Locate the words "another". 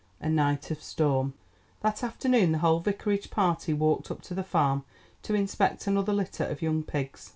5.85-6.11